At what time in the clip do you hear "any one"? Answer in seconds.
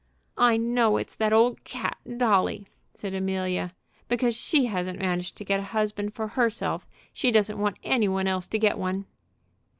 7.83-8.25